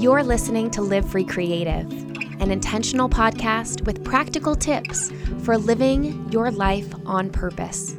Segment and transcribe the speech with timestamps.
[0.00, 1.86] You're listening to Live Free Creative,
[2.40, 7.96] an intentional podcast with practical tips for living your life on purpose.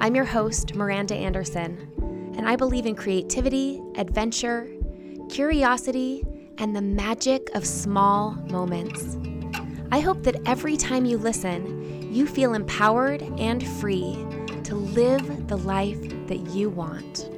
[0.00, 4.70] I'm your host, Miranda Anderson, and I believe in creativity, adventure,
[5.28, 6.24] curiosity,
[6.58, 9.16] and the magic of small moments.
[9.90, 14.14] I hope that every time you listen, you feel empowered and free
[14.62, 17.28] to live the life that you want.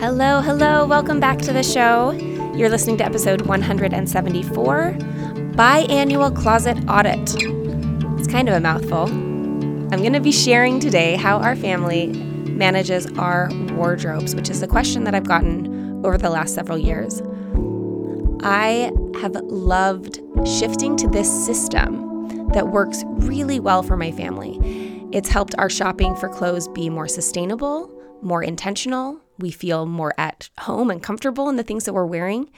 [0.00, 2.12] Hello, hello, welcome back to the show.
[2.54, 4.92] You're listening to episode 174
[5.56, 7.34] Biannual Closet Audit.
[8.16, 9.06] It's kind of a mouthful.
[9.06, 12.12] I'm going to be sharing today how our family
[12.46, 17.20] manages our wardrobes, which is a question that I've gotten over the last several years.
[18.44, 24.60] I have loved shifting to this system that works really well for my family.
[25.10, 30.50] It's helped our shopping for clothes be more sustainable, more intentional, we feel more at
[30.60, 32.50] home and comfortable in the things that we're wearing,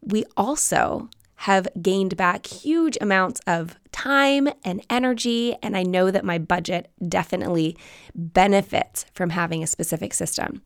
[0.00, 5.56] we also have gained back huge amounts of time and energy.
[5.62, 7.76] And I know that my budget definitely
[8.14, 10.62] benefits from having a specific system.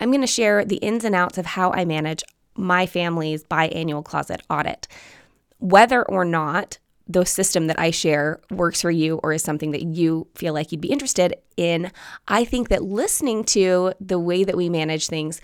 [0.00, 2.22] I'm going to share the ins and outs of how I manage
[2.54, 4.88] my family's biannual closet audit.
[5.58, 9.82] Whether or not the system that I share works for you or is something that
[9.82, 11.90] you feel like you'd be interested in,
[12.28, 15.40] I think that listening to the way that we manage things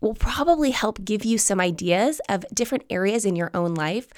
[0.00, 4.08] will probably help give you some ideas of different areas in your own life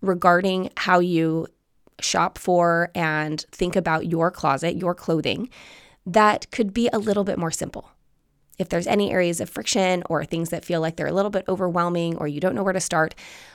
[0.00, 1.46] regarding how you
[2.00, 5.48] shop for and think about your closet, your clothing,
[6.06, 7.90] that could be a little bit more simple.
[8.58, 11.44] If there's any areas of friction or things that feel like they're a little bit
[11.48, 13.14] overwhelming or you don't know where to start,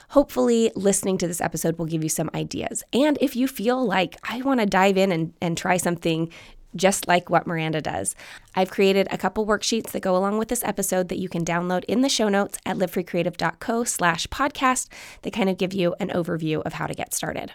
[0.10, 2.84] hopefully listening to this episode will give you some ideas.
[2.94, 6.32] And if you feel like I want to dive in and, and try something
[6.76, 8.16] just like what Miranda does.
[8.56, 11.84] I've created a couple worksheets that go along with this episode that you can download
[11.86, 14.88] in the show notes at livefreecreative.co slash podcast
[15.24, 17.54] that kind of give you an overview of how to get started.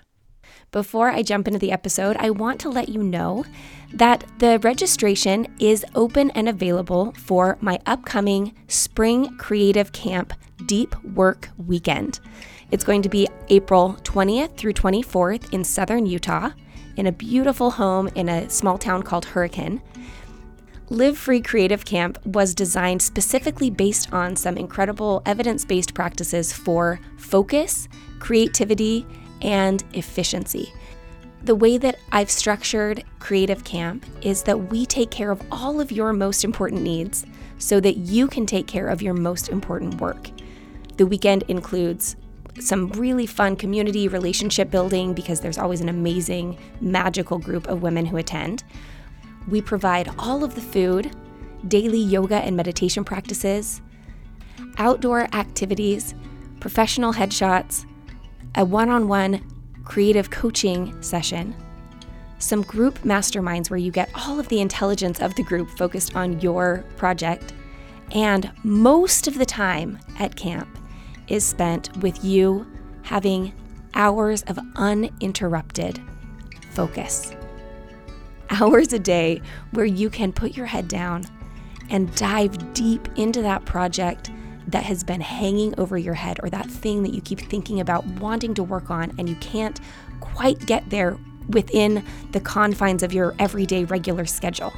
[0.73, 3.45] Before I jump into the episode, I want to let you know
[3.93, 10.33] that the registration is open and available for my upcoming Spring Creative Camp
[10.65, 12.21] Deep Work Weekend.
[12.71, 16.53] It's going to be April 20th through 24th in southern Utah
[16.97, 19.83] in a beautiful home in a small town called Hurricane.
[20.89, 26.99] Live Free Creative Camp was designed specifically based on some incredible evidence based practices for
[27.19, 27.89] focus,
[28.21, 29.07] creativity,
[29.43, 30.73] and efficiency.
[31.45, 35.91] The way that I've structured Creative Camp is that we take care of all of
[35.91, 37.27] your most important needs
[37.59, 40.31] so that you can take care of your most important work.
[40.97, 42.17] The weekend includes
[42.61, 48.07] some really fun community relationship building because there's always an amazing, magical group of women
[48.07, 48.63] who attend.
[49.49, 51.11] We provide all of the food,
[51.67, 53.81] daily yoga and meditation practices,
[54.79, 56.15] outdoor activities,
[56.61, 57.87] professional headshots,
[58.55, 59.43] a one on one
[59.85, 61.55] creative coaching session,
[62.39, 66.41] some group masterminds where you get all of the intelligence of the group focused on
[66.41, 67.53] your project,
[68.13, 70.69] and most of the time at camp
[71.29, 72.67] is spent with you
[73.03, 73.53] having
[73.95, 76.01] hours of uninterrupted
[76.73, 77.35] focus.
[78.51, 79.41] Hours a day
[79.71, 81.25] where you can put your head down
[81.91, 84.31] and dive deep into that project
[84.69, 88.05] that has been hanging over your head or that thing that you keep thinking about
[88.07, 89.81] wanting to work on and you can't
[90.21, 91.17] quite get there
[91.49, 94.73] within the confines of your everyday regular schedule.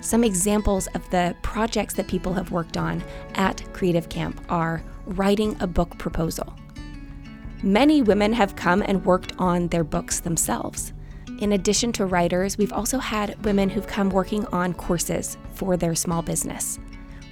[0.00, 3.02] Some examples of the projects that people have worked on
[3.34, 6.52] at Creative Camp are writing a book proposal.
[7.62, 10.92] Many women have come and worked on their books themselves.
[11.38, 15.94] In addition to writers, we've also had women who've come working on courses for their
[15.94, 16.78] small business.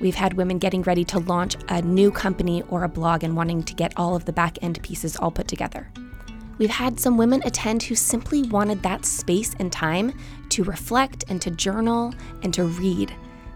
[0.00, 3.62] We've had women getting ready to launch a new company or a blog and wanting
[3.64, 5.88] to get all of the back end pieces all put together.
[6.56, 10.12] We've had some women attend who simply wanted that space and time
[10.50, 13.14] to reflect and to journal and to read,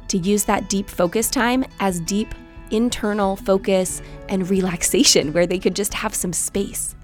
[0.08, 2.34] to use that deep focus time as deep
[2.70, 6.94] internal focus and relaxation where they could just have some space.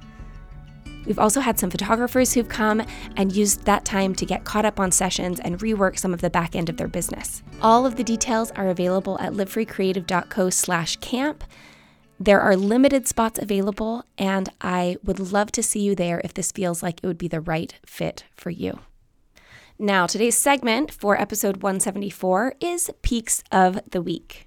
[1.06, 2.82] We've also had some photographers who've come
[3.16, 6.30] and used that time to get caught up on sessions and rework some of the
[6.30, 7.42] back end of their business.
[7.62, 11.44] All of the details are available at livefreecreative.co/camp.
[12.22, 16.52] There are limited spots available, and I would love to see you there if this
[16.52, 18.80] feels like it would be the right fit for you.
[19.78, 24.46] Now, today's segment for episode 174 is Peaks of the Week.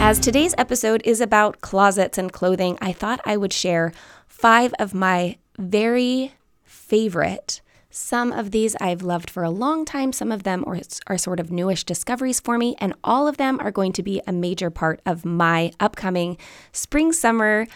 [0.00, 3.92] As today's episode is about closets and clothing, I thought I would share
[4.26, 7.60] five of my very favorite.
[7.90, 10.78] Some of these I've loved for a long time, some of them are,
[11.08, 14.22] are sort of newish discoveries for me, and all of them are going to be
[14.26, 16.38] a major part of my upcoming
[16.72, 17.66] spring summer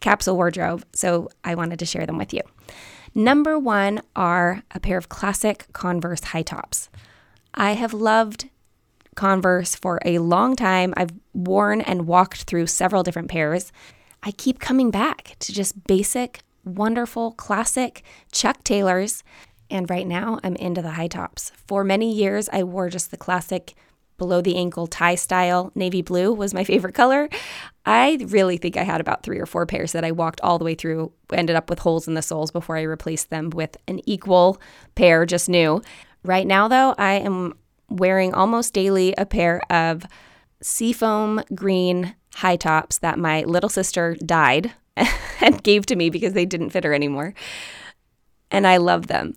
[0.00, 0.84] capsule wardrobe.
[0.94, 2.40] So I wanted to share them with you.
[3.14, 6.88] Number one are a pair of classic Converse high tops.
[7.54, 8.48] I have loved
[9.18, 10.94] Converse for a long time.
[10.96, 13.72] I've worn and walked through several different pairs.
[14.22, 19.24] I keep coming back to just basic, wonderful, classic Chuck Taylors.
[19.70, 21.50] And right now, I'm into the high tops.
[21.66, 23.74] For many years, I wore just the classic
[24.18, 25.72] below the ankle tie style.
[25.74, 27.28] Navy blue was my favorite color.
[27.84, 30.64] I really think I had about three or four pairs that I walked all the
[30.64, 34.00] way through, ended up with holes in the soles before I replaced them with an
[34.08, 34.60] equal
[34.94, 35.82] pair, just new.
[36.22, 37.54] Right now, though, I am
[37.88, 40.04] wearing almost daily a pair of
[40.62, 44.72] seafoam green high tops that my little sister dyed
[45.40, 47.34] and gave to me because they didn't fit her anymore.
[48.50, 49.34] And I love them.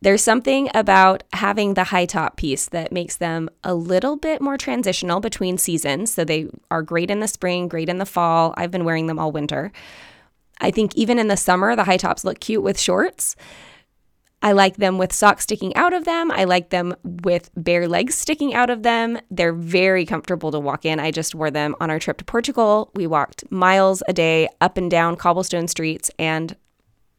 [0.00, 4.56] There's something about having the high top piece that makes them a little bit more
[4.56, 6.12] transitional between seasons.
[6.12, 8.54] So they are great in the spring, great in the fall.
[8.56, 9.72] I've been wearing them all winter.
[10.60, 13.34] I think even in the summer, the high tops look cute with shorts.
[14.40, 16.30] I like them with socks sticking out of them.
[16.30, 19.18] I like them with bare legs sticking out of them.
[19.30, 21.00] They're very comfortable to walk in.
[21.00, 22.90] I just wore them on our trip to Portugal.
[22.94, 26.56] We walked miles a day up and down cobblestone streets, and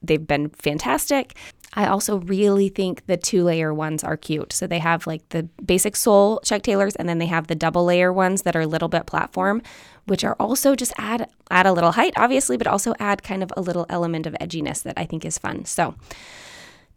[0.02, 1.36] they've been fantastic.
[1.74, 4.54] I also really think the two layer ones are cute.
[4.54, 7.84] So they have like the basic sole Chuck Taylors, and then they have the double
[7.84, 9.62] layer ones that are a little bit platform,
[10.06, 13.52] which are also just add add a little height, obviously, but also add kind of
[13.58, 15.66] a little element of edginess that I think is fun.
[15.66, 15.96] So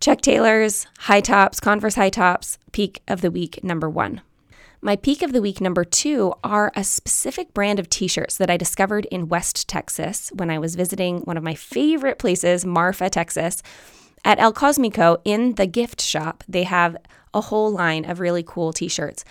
[0.03, 4.21] Chuck Taylor's high tops, Converse high tops, peak of the week number one.
[4.81, 8.51] My peak of the week number two are a specific brand of t shirts that
[8.51, 13.11] I discovered in West Texas when I was visiting one of my favorite places, Marfa,
[13.11, 13.63] Texas.
[14.25, 16.97] At El Cosmico in the gift shop, they have
[17.33, 19.25] a whole line of really cool t shirts.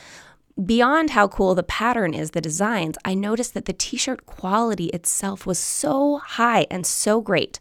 [0.65, 4.85] Beyond how cool the pattern is, the designs, I noticed that the t shirt quality
[4.85, 7.59] itself was so high and so great.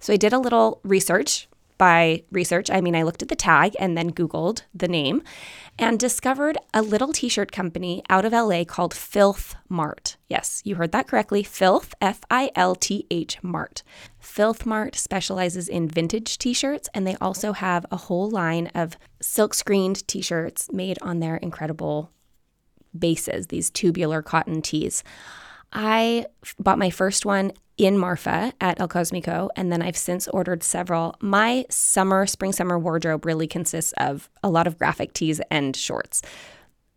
[0.00, 1.48] So I did a little research
[1.82, 5.20] by research, I mean, I looked at the tag and then Googled the name
[5.76, 10.16] and discovered a little t shirt company out of LA called Filth Mart.
[10.28, 11.42] Yes, you heard that correctly.
[11.42, 13.82] Filth, F I L T H Mart.
[14.20, 18.96] Filth Mart specializes in vintage t shirts and they also have a whole line of
[19.20, 22.12] silk screened t shirts made on their incredible
[22.96, 25.02] bases, these tubular cotton tees.
[25.72, 26.26] I
[26.60, 27.50] bought my first one
[27.82, 31.16] in Marfa at El Cosmico, and then I've since ordered several.
[31.20, 36.22] My summer, spring, summer wardrobe really consists of a lot of graphic tees and shorts.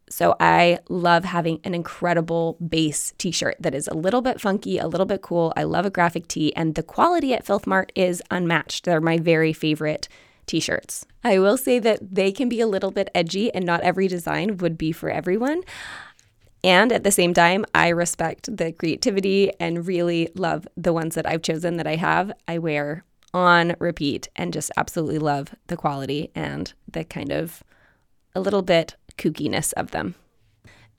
[0.10, 4.88] So I love having an incredible base t-shirt that is a little bit funky, a
[4.88, 5.52] little bit cool.
[5.58, 8.86] I love a graphic tee, and the quality at Filth Mart is unmatched.
[8.86, 10.08] They're my very favorite
[10.46, 11.08] t-shirts.
[11.24, 14.58] I will say that they can be a little bit edgy and not every design
[14.58, 15.64] would be for everyone.
[16.66, 21.28] And at the same time, I respect the creativity and really love the ones that
[21.28, 22.32] I've chosen that I have.
[22.48, 23.04] I wear
[23.36, 27.62] on repeat and just absolutely love the quality and the kind of
[28.34, 30.16] a little bit kookiness of them.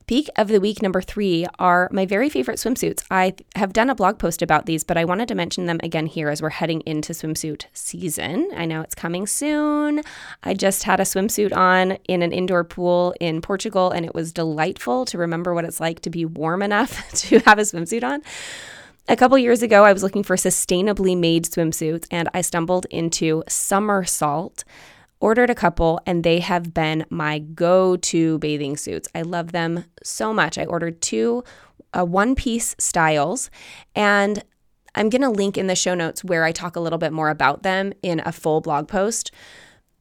[0.06, 3.02] Peak of the week number three are my very favorite swimsuits.
[3.10, 6.06] I have done a blog post about these, but I wanted to mention them again
[6.06, 8.48] here as we're heading into swimsuit season.
[8.56, 10.02] I know it's coming soon.
[10.44, 14.32] I just had a swimsuit on in an indoor pool in Portugal, and it was
[14.32, 18.22] delightful to remember what it's like to be warm enough to have a swimsuit on.
[19.08, 23.42] A couple years ago, I was looking for sustainably made swimsuits, and I stumbled into
[23.48, 24.62] Summersalt
[25.20, 29.08] ordered a couple and they have been my go to bathing suits.
[29.14, 30.58] I love them so much.
[30.58, 31.44] I ordered two
[31.96, 33.50] uh, one piece styles
[33.94, 34.42] and
[34.94, 37.28] I'm going to link in the show notes where I talk a little bit more
[37.28, 39.30] about them in a full blog post.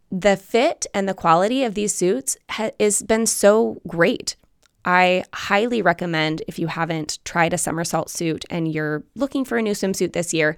[0.10, 4.38] The fit and the quality of these suits has been so great.
[4.86, 9.62] I highly recommend if you haven't tried a Summersalt suit and you're looking for a
[9.62, 10.55] new swimsuit this year,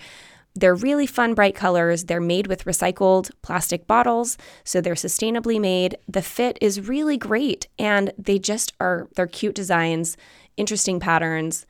[0.60, 2.06] they're really fun, bright colors.
[2.06, 5.98] They're made with recycled plastic bottles, so they're sustainably made.
[6.08, 10.18] The fit is really great, and they just are, they're cute designs,
[10.58, 11.66] interesting patterns.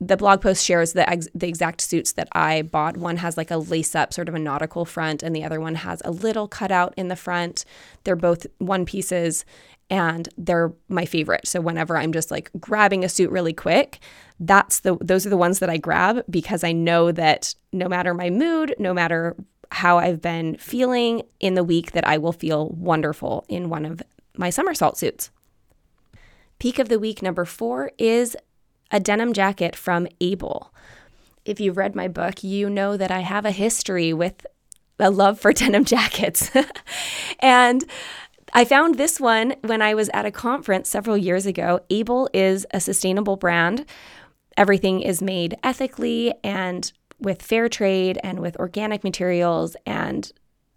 [0.00, 2.96] the blog post shares the ex- the exact suits that I bought.
[2.96, 5.76] One has like a lace up, sort of a nautical front, and the other one
[5.76, 7.64] has a little cutout in the front.
[8.04, 9.44] They're both one pieces,
[9.88, 11.46] and they're my favorite.
[11.46, 14.00] So whenever I'm just like grabbing a suit really quick,
[14.40, 18.14] that's the those are the ones that I grab because I know that no matter
[18.14, 19.36] my mood, no matter
[19.70, 24.02] how I've been feeling in the week that I will feel wonderful in one of
[24.36, 25.30] my Summersalt suits.
[26.58, 28.36] Peak of the week number 4 is
[28.90, 30.72] a denim jacket from Able.
[31.44, 34.46] If you've read my book, you know that I have a history with
[34.98, 36.50] a love for denim jackets.
[37.40, 37.84] and
[38.52, 41.80] I found this one when I was at a conference several years ago.
[41.90, 43.84] Able is a sustainable brand.
[44.56, 49.76] Everything is made ethically and with fair trade and with organic materials.
[49.86, 50.30] And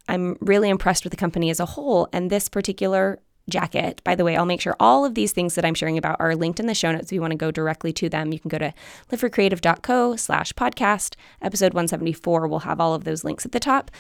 [0.08, 2.08] I'm really impressed with the company as a whole.
[2.14, 3.20] And this particular
[3.50, 4.02] jacket.
[4.04, 6.36] By the way, I'll make sure all of these things that I'm sharing about are
[6.36, 7.06] linked in the show notes.
[7.06, 8.74] If you want to go directly to them, you can go to
[9.12, 11.16] livefreecreative.co slash podcast.
[11.42, 13.92] Episode 174 will have all of those links at the top.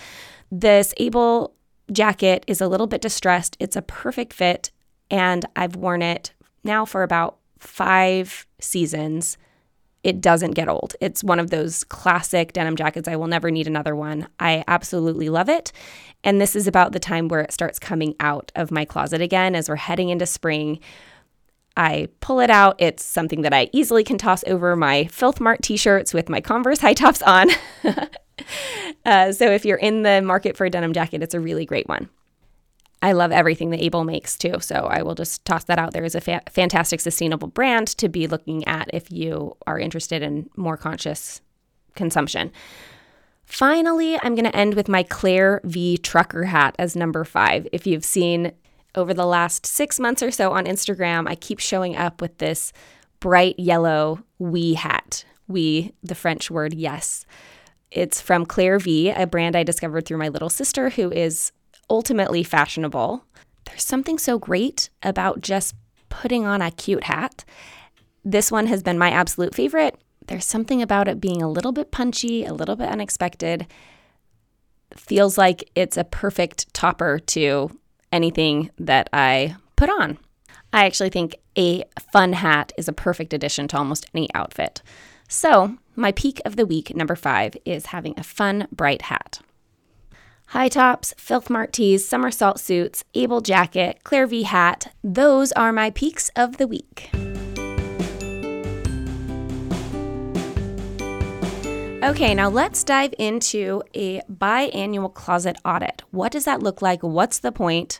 [0.51, 1.53] This Able
[1.91, 3.55] jacket is a little bit distressed.
[3.59, 4.71] It's a perfect fit,
[5.09, 9.37] and I've worn it now for about five seasons.
[10.07, 10.95] It doesn't get old.
[11.01, 13.09] It's one of those classic denim jackets.
[13.09, 14.29] I will never need another one.
[14.39, 15.73] I absolutely love it.
[16.23, 19.53] And this is about the time where it starts coming out of my closet again
[19.53, 20.79] as we're heading into spring.
[21.75, 22.77] I pull it out.
[22.79, 26.39] It's something that I easily can toss over my Filth Mart t shirts with my
[26.39, 27.49] Converse high tops on.
[29.05, 31.89] uh, so if you're in the market for a denim jacket, it's a really great
[31.89, 32.07] one.
[33.01, 34.55] I love everything that Able makes too.
[34.59, 38.09] So I will just toss that out there as a fa- fantastic sustainable brand to
[38.09, 41.41] be looking at if you are interested in more conscious
[41.95, 42.51] consumption.
[43.45, 47.67] Finally, I'm going to end with my Clare V trucker hat as number five.
[47.71, 48.51] If you've seen
[48.95, 52.73] over the last six months or so on Instagram, I keep showing up with this
[53.19, 55.23] bright yellow oui hat.
[55.47, 57.25] Oui, the French word yes.
[57.89, 61.53] It's from Clare V, a brand I discovered through my little sister who is
[61.89, 63.23] ultimately fashionable.
[63.65, 65.75] There's something so great about just
[66.09, 67.43] putting on a cute hat.
[68.23, 69.99] This one has been my absolute favorite.
[70.27, 73.67] There's something about it being a little bit punchy, a little bit unexpected.
[74.95, 77.71] Feels like it's a perfect topper to
[78.11, 80.17] anything that I put on.
[80.73, 84.81] I actually think a fun hat is a perfect addition to almost any outfit.
[85.29, 89.39] So, my peak of the week, number five, is having a fun, bright hat.
[90.51, 95.89] High tops, filth mart tees, Summersalt suits, able jacket, Clare V hat, those are my
[95.89, 97.09] peaks of the week.
[102.01, 106.03] Okay, now let's dive into a biannual closet audit.
[106.11, 107.03] What does that look like?
[107.03, 107.99] What's the point?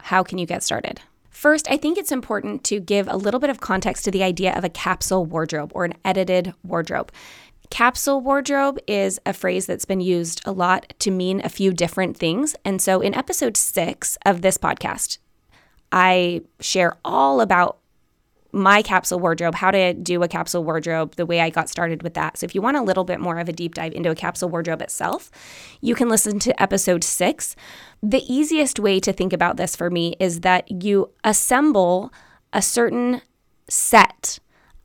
[0.00, 1.00] How can you get started?
[1.30, 4.52] First, I think it's important to give a little bit of context to the idea
[4.58, 7.12] of a capsule wardrobe or an edited wardrobe.
[7.70, 12.16] Capsule wardrobe is a phrase that's been used a lot to mean a few different
[12.16, 12.56] things.
[12.64, 15.18] And so in episode six of this podcast,
[15.92, 17.78] I share all about
[18.52, 22.14] my capsule wardrobe, how to do a capsule wardrobe, the way I got started with
[22.14, 22.38] that.
[22.38, 24.48] So, if you want a little bit more of a deep dive into a capsule
[24.48, 25.30] wardrobe itself,
[25.80, 27.54] you can listen to episode six.
[28.02, 32.12] The easiest way to think about this for me is that you assemble
[32.52, 33.20] a certain
[33.68, 34.38] set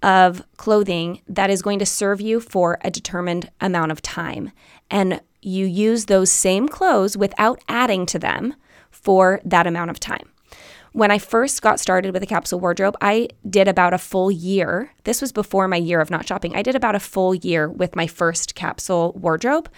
[0.04, 4.52] of clothing that is going to serve you for a determined amount of time.
[4.92, 8.54] And you use those same clothes without adding to them
[8.92, 10.30] for that amount of time.
[10.92, 14.92] When I first got started with a capsule wardrobe, I did about a full year.
[15.06, 16.56] This was before my year of not shopping.
[16.56, 19.70] I did about a full year with my first capsule wardrobe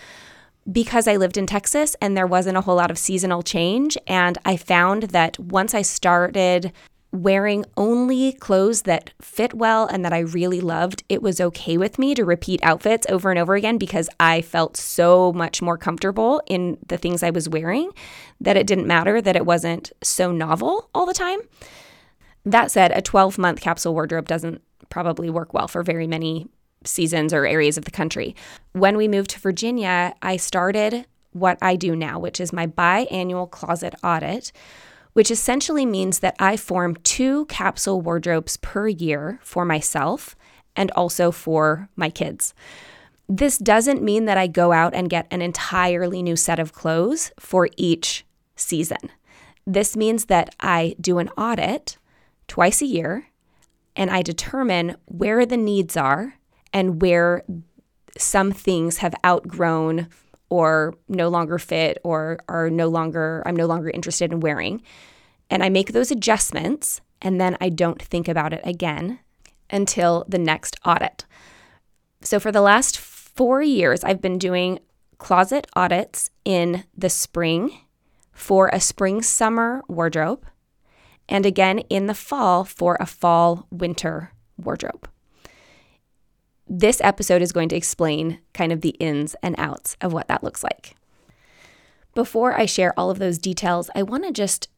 [0.69, 3.97] because I lived in Texas and there wasn't a whole lot of seasonal change.
[4.07, 6.73] And I found that once I started
[7.15, 11.97] wearing only clothes that fit well and that I really loved, it was okay with
[11.97, 16.41] me to repeat outfits over and over again because I felt so much more comfortable
[16.47, 17.91] in the things I was wearing
[18.39, 21.39] that it didn't matter that it wasn't so novel all the time.
[22.45, 26.47] That said, a 12 month capsule wardrobe doesn't probably work well for very many
[26.83, 28.35] seasons or areas of the country.
[28.73, 33.49] When we moved to Virginia, I started what I do now, which is my biannual
[33.49, 34.51] closet audit
[35.15, 40.35] which essentially means that I form two capsule wardrobes per year for myself
[40.75, 42.53] and also for my kids.
[43.29, 47.31] This doesn't mean that I go out and get an entirely new set of clothes
[47.39, 48.25] for each
[48.57, 49.09] season.
[49.65, 51.97] This means that I do an audit
[52.49, 53.27] twice a year
[53.95, 56.33] and I determine where the needs are
[56.73, 57.45] and where
[58.17, 60.09] some things have outgrown
[60.55, 64.81] or no longer fit or are no longer I'm no longer interested in wearing.
[65.49, 69.19] And I make those adjustments and then I don't think about it again
[69.69, 71.25] until the next audit.
[72.21, 74.79] So, for the last four years, I've been doing
[75.17, 77.81] closet audits in the spring
[78.31, 80.45] for a spring summer wardrobe,
[81.27, 85.09] and again in the fall for a fall winter wardrobe.
[86.67, 90.43] This episode is going to explain kind of the ins and outs of what that
[90.43, 90.95] looks like.
[92.15, 94.69] Before I share all of those details, I want to just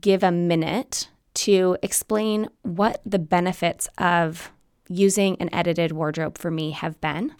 [0.00, 4.52] give a minute to explain what the benefits of
[4.88, 7.34] using an edited wardrobe for me have been.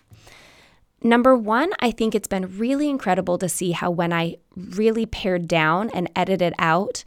[1.03, 5.47] Number one, I think it's been really incredible to see how when I really pared
[5.47, 7.05] down and edited out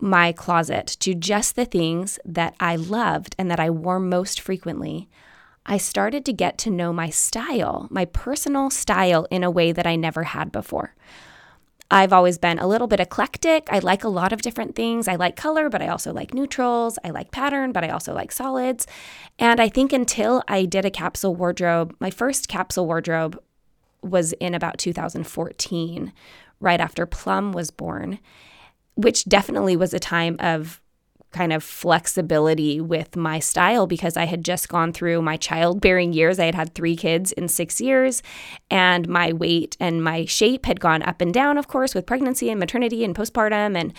[0.00, 5.08] my closet to just the things that I loved and that I wore most frequently,
[5.66, 9.86] I started to get to know my style, my personal style, in a way that
[9.86, 10.94] I never had before.
[11.90, 13.68] I've always been a little bit eclectic.
[13.70, 15.06] I like a lot of different things.
[15.06, 16.98] I like color, but I also like neutrals.
[17.04, 18.86] I like pattern, but I also like solids.
[19.38, 23.38] And I think until I did a capsule wardrobe, my first capsule wardrobe
[24.02, 26.12] was in about 2014,
[26.60, 28.18] right after Plum was born,
[28.94, 30.80] which definitely was a time of
[31.34, 36.38] kind of flexibility with my style because I had just gone through my childbearing years.
[36.38, 38.22] I had had three kids in six years,
[38.70, 42.48] and my weight and my shape had gone up and down, of course, with pregnancy
[42.48, 43.92] and maternity and postpartum and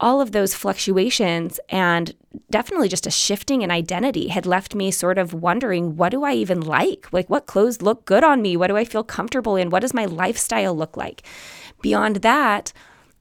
[0.00, 2.14] all of those fluctuations and
[2.50, 6.34] definitely just a shifting in identity had left me sort of wondering what do I
[6.34, 7.12] even like?
[7.12, 8.56] Like, what clothes look good on me?
[8.56, 9.70] What do I feel comfortable in?
[9.70, 11.22] What does my lifestyle look like?
[11.82, 12.72] Beyond that,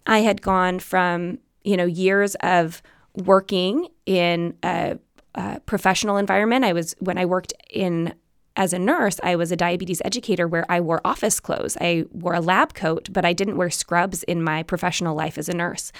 [0.05, 2.81] I had gone from, you know, years of
[3.17, 4.97] working in a,
[5.36, 6.65] a professional environment.
[6.65, 8.13] I was when I worked in
[8.57, 11.77] as a nurse, I was a diabetes educator where I wore office clothes.
[11.79, 15.47] I wore a lab coat, but I didn't wear scrubs in my professional life as
[15.47, 15.91] a nurse.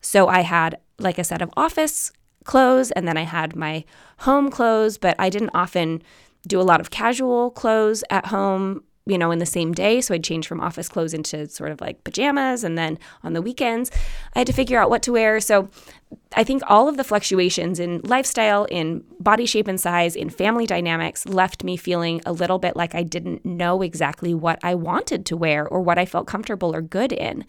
[0.00, 2.10] So I had like a set of office
[2.44, 3.84] clothes and then I had my
[4.20, 6.02] home clothes, but I didn't often
[6.46, 10.02] do a lot of casual clothes at home you know, in the same day.
[10.02, 12.62] So I'd change from office clothes into sort of like pajamas.
[12.62, 13.90] And then on the weekends,
[14.36, 15.40] I had to figure out what to wear.
[15.40, 15.70] So
[16.36, 20.66] I think all of the fluctuations in lifestyle, in body shape and size, in family
[20.66, 25.24] dynamics left me feeling a little bit like I didn't know exactly what I wanted
[25.26, 27.46] to wear or what I felt comfortable or good in.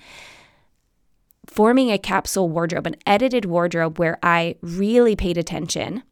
[1.46, 6.04] Forming a capsule wardrobe, an edited wardrobe where I really paid attention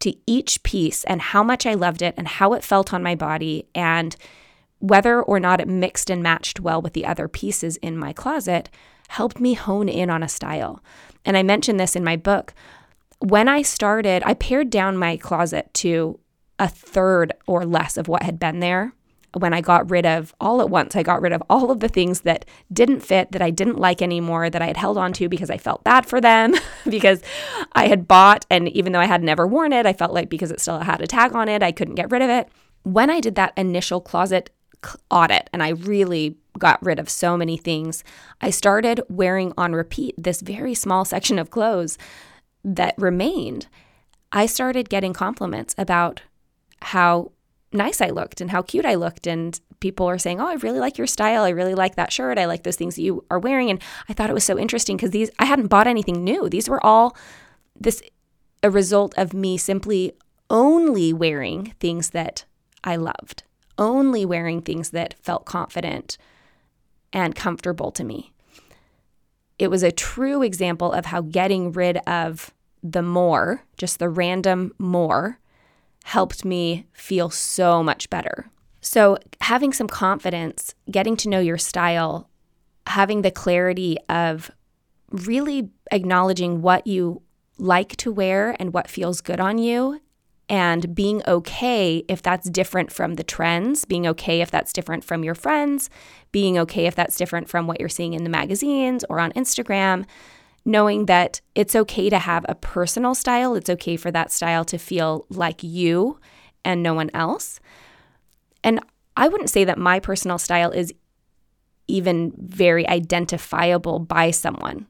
[0.00, 3.14] to each piece and how much I loved it and how it felt on my
[3.14, 4.16] body and
[4.78, 8.68] whether or not it mixed and matched well with the other pieces in my closet
[9.08, 10.82] helped me hone in on a style.
[11.24, 12.54] And I mentioned this in my book.
[13.18, 16.18] When I started, I pared down my closet to
[16.58, 18.92] a third or less of what had been there.
[19.36, 21.88] When I got rid of all at once, I got rid of all of the
[21.88, 25.28] things that didn't fit, that I didn't like anymore, that I had held on to
[25.28, 26.54] because I felt bad for them,
[26.88, 27.20] because
[27.72, 30.52] I had bought, and even though I had never worn it, I felt like because
[30.52, 32.48] it still had a tag on it, I couldn't get rid of it.
[32.84, 34.50] When I did that initial closet
[35.10, 38.04] audit and I really got rid of so many things,
[38.40, 41.98] I started wearing on repeat this very small section of clothes
[42.64, 43.66] that remained.
[44.32, 46.22] I started getting compliments about
[46.82, 47.32] how
[47.72, 49.26] nice I looked and how cute I looked.
[49.26, 51.44] And people were saying, Oh, I really like your style.
[51.44, 52.38] I really like that shirt.
[52.38, 53.70] I like those things that you are wearing.
[53.70, 56.48] And I thought it was so interesting because these, I hadn't bought anything new.
[56.48, 57.16] These were all
[57.78, 58.02] this,
[58.62, 60.12] a result of me simply
[60.50, 62.44] only wearing things that
[62.82, 63.44] I loved
[63.78, 66.18] only wearing things that felt confident
[67.12, 68.32] and comfortable to me.
[69.58, 74.74] It was a true example of how getting rid of the more, just the random
[74.78, 75.38] more,
[76.04, 78.50] helped me feel so much better.
[78.80, 82.28] So, having some confidence, getting to know your style,
[82.86, 84.50] having the clarity of
[85.10, 87.22] really acknowledging what you
[87.56, 90.00] like to wear and what feels good on you
[90.48, 95.24] and being okay if that's different from the trends, being okay if that's different from
[95.24, 95.88] your friends,
[96.32, 100.04] being okay if that's different from what you're seeing in the magazines or on Instagram,
[100.64, 104.78] knowing that it's okay to have a personal style, it's okay for that style to
[104.78, 106.18] feel like you
[106.64, 107.60] and no one else.
[108.62, 108.80] And
[109.16, 110.92] I wouldn't say that my personal style is
[111.86, 114.86] even very identifiable by someone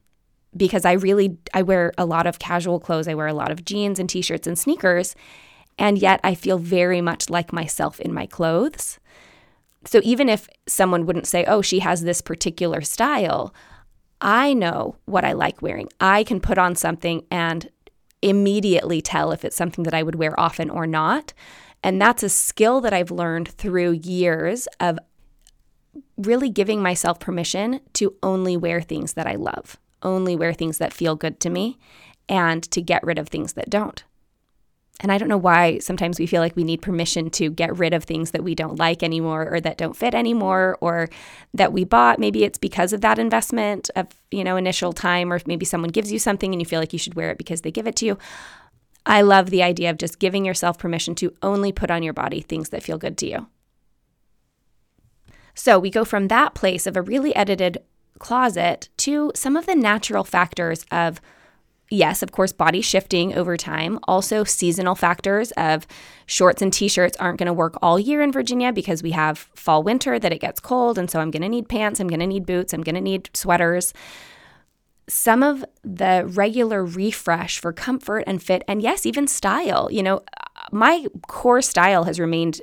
[0.55, 3.07] because I really I wear a lot of casual clothes.
[3.07, 5.15] I wear a lot of jeans and t-shirts and sneakers,
[5.77, 8.99] and yet I feel very much like myself in my clothes.
[9.85, 13.53] So even if someone wouldn't say, "Oh, she has this particular style,"
[14.21, 15.89] I know what I like wearing.
[15.99, 17.69] I can put on something and
[18.21, 21.33] immediately tell if it's something that I would wear often or not.
[21.83, 24.97] And that's a skill that I've learned through years of
[26.17, 30.93] really giving myself permission to only wear things that I love only wear things that
[30.93, 31.77] feel good to me
[32.29, 34.03] and to get rid of things that don't.
[35.01, 37.93] and I don't know why sometimes we feel like we need permission to get rid
[37.93, 41.09] of things that we don't like anymore or that don't fit anymore or
[41.53, 42.17] that we bought.
[42.17, 46.13] Maybe it's because of that investment of, you know, initial time or maybe someone gives
[46.13, 48.05] you something and you feel like you should wear it because they give it to
[48.05, 48.17] you.
[49.05, 52.39] I love the idea of just giving yourself permission to only put on your body
[52.39, 53.47] things that feel good to you.
[55.53, 57.79] So we go from that place of a really edited
[58.19, 61.21] closet to some of the natural factors of
[61.89, 63.99] yes, of course, body shifting over time.
[64.07, 65.85] Also, seasonal factors of
[66.25, 69.37] shorts and t shirts aren't going to work all year in Virginia because we have
[69.55, 70.97] fall, winter that it gets cold.
[70.97, 73.01] And so I'm going to need pants, I'm going to need boots, I'm going to
[73.01, 73.93] need sweaters.
[75.07, 79.87] Some of the regular refresh for comfort and fit, and yes, even style.
[79.91, 80.21] You know,
[80.71, 82.61] my core style has remained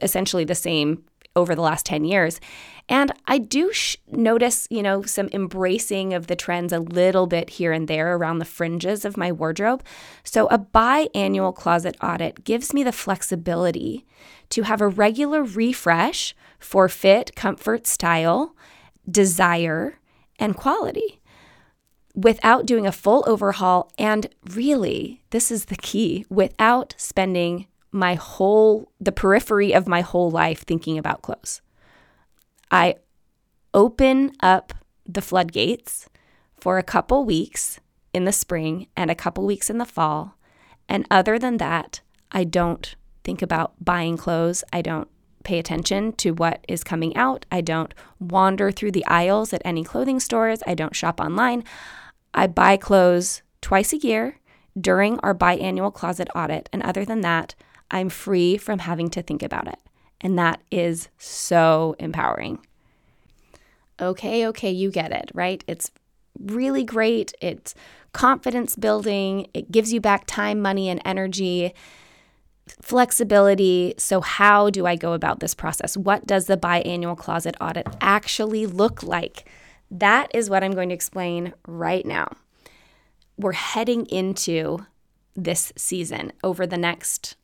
[0.00, 1.04] essentially the same
[1.36, 2.40] over the last 10 years.
[2.88, 7.50] And I do sh- notice, you know, some embracing of the trends a little bit
[7.50, 9.84] here and there around the fringes of my wardrobe.
[10.24, 14.06] So a biannual closet audit gives me the flexibility
[14.50, 18.56] to have a regular refresh for fit, comfort, style,
[19.08, 19.98] desire,
[20.38, 21.20] and quality
[22.14, 23.92] without doing a full overhaul.
[23.98, 27.66] And really, this is the key without spending
[27.96, 31.62] my whole, the periphery of my whole life thinking about clothes.
[32.70, 32.96] I
[33.72, 34.74] open up
[35.06, 36.08] the floodgates
[36.60, 37.80] for a couple weeks
[38.12, 40.36] in the spring and a couple weeks in the fall.
[40.88, 44.62] And other than that, I don't think about buying clothes.
[44.72, 45.08] I don't
[45.42, 47.46] pay attention to what is coming out.
[47.50, 50.62] I don't wander through the aisles at any clothing stores.
[50.66, 51.64] I don't shop online.
[52.34, 54.38] I buy clothes twice a year
[54.78, 56.68] during our biannual closet audit.
[56.72, 57.54] And other than that,
[57.90, 59.78] I'm free from having to think about it.
[60.20, 62.58] And that is so empowering.
[64.00, 65.62] Okay, okay, you get it, right?
[65.66, 65.90] It's
[66.38, 67.32] really great.
[67.40, 67.74] It's
[68.12, 69.46] confidence building.
[69.54, 71.74] It gives you back time, money, and energy,
[72.82, 73.94] flexibility.
[73.98, 75.96] So, how do I go about this process?
[75.96, 79.48] What does the biannual closet audit actually look like?
[79.90, 82.28] That is what I'm going to explain right now.
[83.38, 84.86] We're heading into
[85.34, 87.36] this season over the next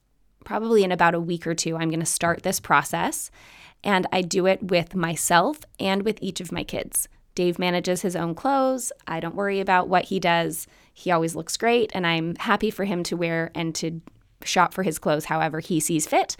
[0.44, 3.30] probably in about a week or two, I'm going to start this process.
[3.84, 7.08] And I do it with myself and with each of my kids.
[7.34, 8.92] Dave manages his own clothes.
[9.06, 10.66] I don't worry about what he does.
[10.92, 14.00] He always looks great, and I'm happy for him to wear and to
[14.44, 16.36] shop for his clothes however he sees fit.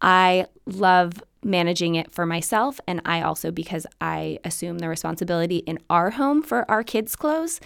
[0.00, 5.80] I love managing it for myself, and I also, because I assume the responsibility in
[5.90, 7.60] our home for our kids' clothes,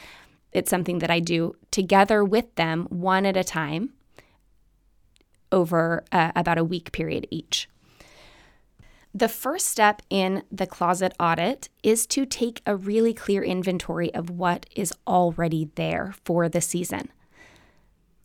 [0.52, 3.92] it's something that I do together with them, one at a time
[5.52, 7.68] over uh, about a week period each.
[9.14, 14.28] The first step in the closet audit is to take a really clear inventory of
[14.28, 17.10] what is already there for the season.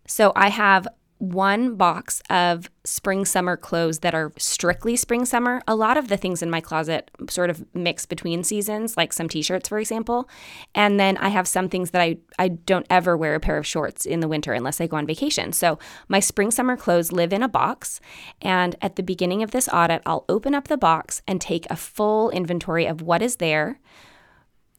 [0.06, 0.90] So I have
[1.22, 5.62] one box of spring summer clothes that are strictly spring summer.
[5.68, 9.30] A lot of the things in my closet sort of mix between seasons, like some
[9.30, 10.28] t-shirts for example.
[10.74, 13.68] And then I have some things that I I don't ever wear a pair of
[13.68, 15.54] shorts in the winter unless I go on vacation.
[15.54, 18.02] So my spring summer clothes live in a box,
[18.42, 21.76] and at the beginning of this audit, I'll open up the box and take a
[21.76, 23.80] full inventory of what is there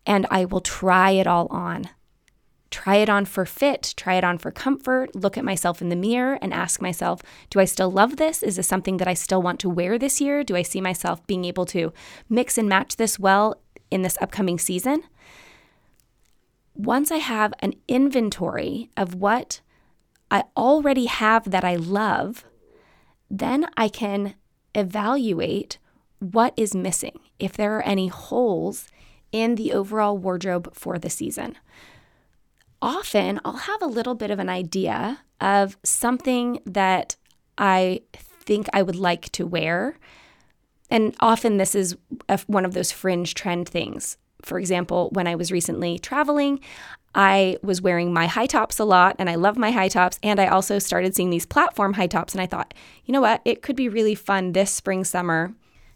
[0.04, 1.88] and I will try it all on.
[2.72, 5.94] Try it on for fit, try it on for comfort, look at myself in the
[5.94, 8.42] mirror and ask myself, do I still love this?
[8.42, 10.42] Is this something that I still want to wear this year?
[10.42, 11.92] Do I see myself being able to
[12.30, 15.02] mix and match this well in this upcoming season?
[16.74, 19.60] Once I have an inventory of what
[20.30, 22.46] I already have that I love,
[23.30, 24.34] then I can
[24.74, 25.76] evaluate
[26.20, 28.88] what is missing, if there are any holes
[29.30, 31.58] in the overall wardrobe for the season
[32.82, 37.16] often I'll have a little bit of an idea of something that
[37.56, 39.98] I think I would like to wear.
[40.90, 41.96] And often this is
[42.28, 44.18] a, one of those fringe trend things.
[44.42, 46.60] For example, when I was recently traveling,
[47.14, 50.18] I was wearing my high tops a lot and I love my high tops.
[50.22, 52.34] And I also started seeing these platform high tops.
[52.34, 53.40] And I thought, you know what?
[53.44, 55.54] It could be really fun this spring, summer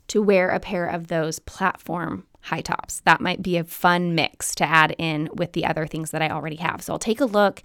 [0.09, 3.01] to wear a pair of those platform high tops.
[3.05, 6.31] That might be a fun mix to add in with the other things that I
[6.31, 6.81] already have.
[6.81, 7.61] So I'll take a look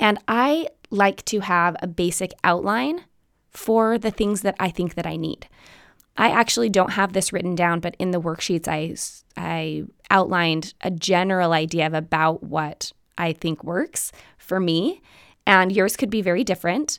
[0.00, 3.04] and I like to have a basic outline
[3.50, 5.46] for the things that I think that I need.
[6.16, 8.94] I actually don't have this written down, but in the worksheets I
[9.36, 15.02] I outlined a general idea of about what I think works for me,
[15.46, 16.98] and yours could be very different.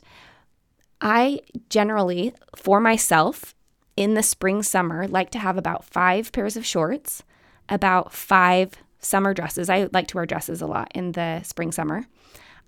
[1.00, 3.55] I generally, for myself,
[3.96, 7.22] in the spring summer like to have about five pairs of shorts,
[7.68, 9.70] about five summer dresses.
[9.70, 12.06] I like to wear dresses a lot in the spring summer.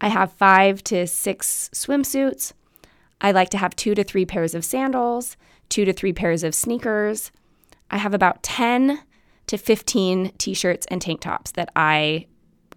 [0.01, 2.53] I have five to six swimsuits.
[3.21, 5.37] I like to have two to three pairs of sandals,
[5.69, 7.33] two to three pairs of sneakers.
[7.91, 9.01] I have about 10
[9.49, 12.27] to 15 t shirts and tank tops that I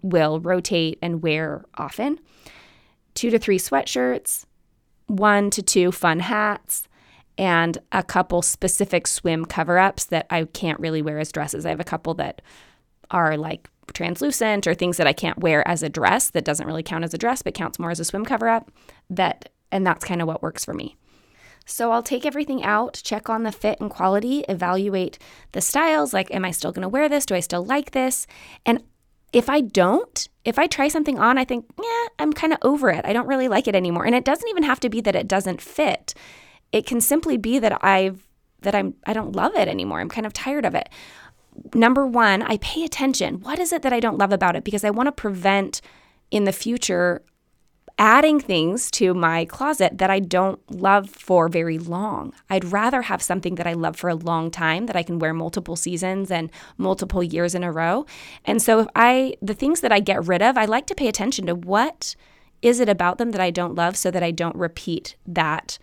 [0.02, 2.18] will rotate and wear often,
[3.14, 4.46] two to three sweatshirts,
[5.06, 6.88] one to two fun hats,
[7.38, 11.66] and a couple specific swim cover ups that I can't really wear as dresses.
[11.66, 12.42] I have a couple that
[13.10, 16.82] are like translucent or things that I can't wear as a dress that doesn't really
[16.82, 18.70] count as a dress but counts more as a swim cover up
[19.10, 20.96] that and that's kind of what works for me.
[21.64, 25.18] So I'll take everything out, check on the fit and quality, evaluate
[25.52, 27.26] the styles like am I still going to wear this?
[27.26, 28.26] Do I still like this?
[28.66, 28.82] And
[29.32, 32.90] if I don't, if I try something on, I think, yeah, I'm kind of over
[32.90, 33.04] it.
[33.04, 34.04] I don't really like it anymore.
[34.04, 36.14] And it doesn't even have to be that it doesn't fit.
[36.72, 38.26] It can simply be that I've
[38.62, 40.00] that I'm I don't love it anymore.
[40.00, 40.88] I'm kind of tired of it
[41.74, 43.40] number one, I pay attention.
[43.40, 44.64] What is it that I don't love about it?
[44.64, 45.80] Because I want to prevent
[46.30, 47.22] in the future
[47.98, 52.32] adding things to my closet that I don't love for very long.
[52.48, 55.34] I'd rather have something that I love for a long time that I can wear
[55.34, 58.06] multiple seasons and multiple years in a row.
[58.46, 61.06] And so if I the things that I get rid of, I like to pay
[61.06, 62.16] attention to what
[62.62, 65.78] is it about them that I don't love so that I don't repeat that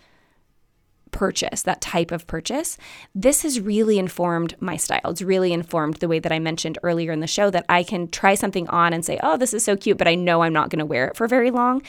[1.11, 2.77] purchase, that type of purchase,
[3.13, 5.01] this has really informed my style.
[5.05, 8.07] It's really informed the way that I mentioned earlier in the show that I can
[8.07, 10.69] try something on and say, oh, this is so cute, but I know I'm not
[10.69, 11.81] going to wear it for very long.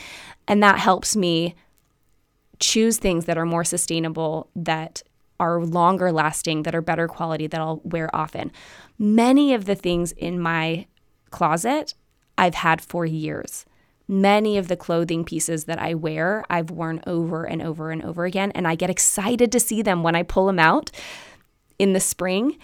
[0.49, 1.55] And that helps me
[2.59, 5.03] choose things that are more sustainable, that
[5.39, 8.53] are longer lasting, that are better quality, that I'll wear often.
[8.99, 10.87] Many of the things in my
[11.31, 11.95] closet
[12.37, 13.65] I've had for years
[14.11, 18.25] many of the clothing pieces that I wear, I've worn over and over and over
[18.25, 18.51] again.
[18.57, 20.91] And I get excited to see them when I pull them out
[21.79, 22.59] in the spring.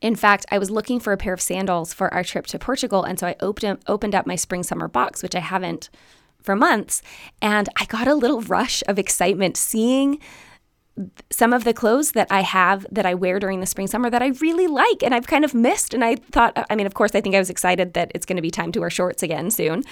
[0.00, 3.04] In fact, I was looking for a pair of sandals for our trip to Portugal.
[3.04, 5.90] And so I opened, opened up my spring summer box, which I haven't
[6.40, 7.02] for months.
[7.42, 10.18] And I got a little rush of excitement seeing
[11.30, 14.22] some of the clothes that I have that I wear during the spring summer that
[14.22, 15.92] I really like and I've kind of missed.
[15.92, 18.36] And I thought, I mean, of course, I think I was excited that it's going
[18.36, 19.84] to be time to wear shorts again soon.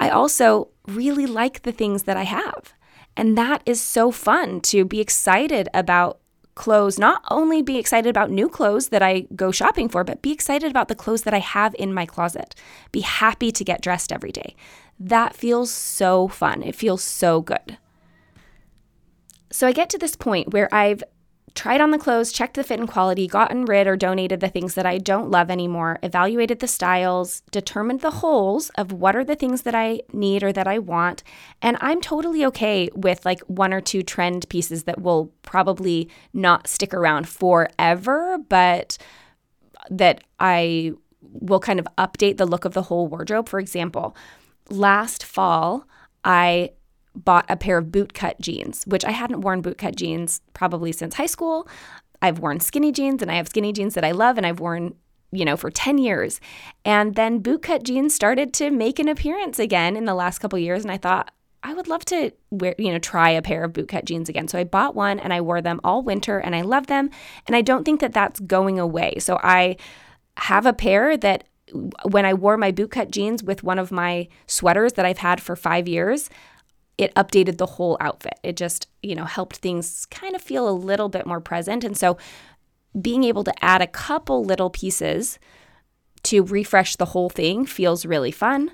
[0.00, 2.72] I also really like the things that I have.
[3.16, 6.18] And that is so fun to be excited about
[6.54, 10.32] clothes, not only be excited about new clothes that I go shopping for, but be
[10.32, 12.54] excited about the clothes that I have in my closet.
[12.92, 14.56] Be happy to get dressed every day.
[14.98, 16.62] That feels so fun.
[16.62, 17.78] It feels so good.
[19.52, 21.02] So I get to this point where I've
[21.54, 24.74] tried on the clothes, checked the fit and quality, gotten rid or donated the things
[24.74, 29.36] that I don't love anymore, evaluated the styles, determined the holes of what are the
[29.36, 31.22] things that I need or that I want.
[31.60, 36.66] And I'm totally okay with like one or two trend pieces that will probably not
[36.66, 38.98] stick around forever, but
[39.90, 43.48] that I will kind of update the look of the whole wardrobe.
[43.48, 44.16] For example,
[44.68, 45.86] last fall,
[46.24, 46.70] I
[47.14, 51.26] bought a pair of bootcut jeans, which I hadn't worn bootcut jeans probably since high
[51.26, 51.68] school.
[52.22, 54.94] I've worn skinny jeans and I have skinny jeans that I love and I've worn,
[55.32, 56.40] you know, for 10 years.
[56.84, 60.82] And then bootcut jeans started to make an appearance again in the last couple years
[60.82, 64.04] and I thought I would love to wear, you know, try a pair of bootcut
[64.04, 64.48] jeans again.
[64.48, 67.10] So I bought one and I wore them all winter and I love them
[67.46, 69.16] and I don't think that that's going away.
[69.18, 69.76] So I
[70.36, 71.44] have a pair that
[72.04, 75.54] when I wore my bootcut jeans with one of my sweaters that I've had for
[75.54, 76.30] 5 years,
[77.00, 78.38] it updated the whole outfit.
[78.42, 81.84] It just, you know, helped things kind of feel a little bit more present.
[81.84, 82.18] And so
[83.00, 85.38] being able to add a couple little pieces
[86.24, 88.72] to refresh the whole thing feels really fun.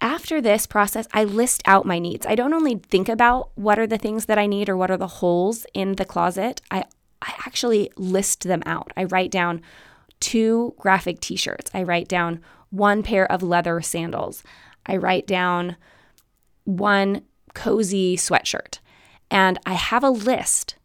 [0.00, 2.26] After this process, I list out my needs.
[2.26, 4.98] I don't only think about what are the things that I need or what are
[4.98, 6.60] the holes in the closet.
[6.70, 6.84] I
[7.22, 8.92] I actually list them out.
[8.98, 9.62] I write down
[10.20, 11.70] two graphic t-shirts.
[11.72, 14.42] I write down one pair of leather sandals.
[14.84, 15.76] I write down
[16.64, 17.22] one
[17.54, 18.78] cozy sweatshirt.
[19.30, 20.76] And I have a list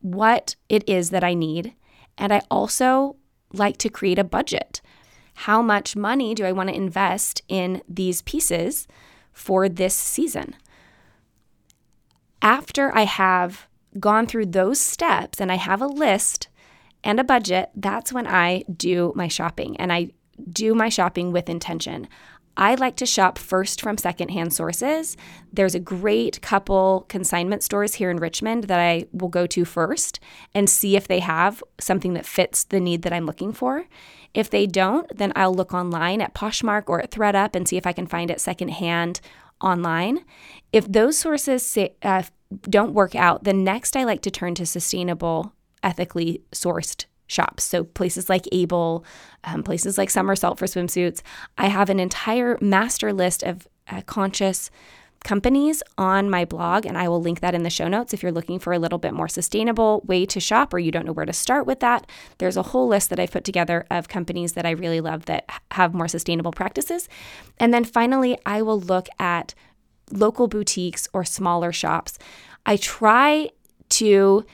[0.00, 1.74] what it is that I need.
[2.18, 3.16] And I also
[3.52, 4.80] like to create a budget.
[5.34, 8.86] How much money do I want to invest in these pieces
[9.32, 10.56] for this season?
[12.42, 16.48] After I have gone through those steps and I have a list
[17.02, 20.10] and a budget, that's when I do my shopping and I
[20.50, 22.08] do my shopping with intention.
[22.56, 25.16] I like to shop first from secondhand sources.
[25.52, 30.20] There's a great couple consignment stores here in Richmond that I will go to first
[30.54, 33.86] and see if they have something that fits the need that I'm looking for.
[34.34, 37.86] If they don't, then I'll look online at Poshmark or at ThredUp and see if
[37.86, 39.20] I can find it secondhand
[39.60, 40.24] online.
[40.72, 42.24] If those sources say, uh,
[42.62, 47.64] don't work out, then next I like to turn to sustainable, ethically sourced shops.
[47.64, 49.04] So places like Able,
[49.44, 51.22] um, places like Summersalt for swimsuits.
[51.56, 54.70] I have an entire master list of uh, conscious
[55.22, 58.32] companies on my blog, and I will link that in the show notes if you're
[58.32, 61.26] looking for a little bit more sustainable way to shop or you don't know where
[61.26, 62.06] to start with that.
[62.38, 65.44] There's a whole list that I've put together of companies that I really love that
[65.72, 67.08] have more sustainable practices.
[67.58, 69.54] And then finally, I will look at
[70.10, 72.18] local boutiques or smaller shops.
[72.64, 73.50] I try
[73.90, 74.44] to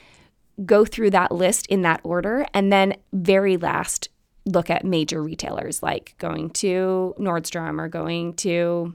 [0.64, 4.08] go through that list in that order and then very last
[4.46, 8.94] look at major retailers like going to Nordstrom or going to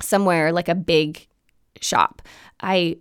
[0.00, 1.26] somewhere like a big
[1.80, 2.22] shop.
[2.60, 2.96] I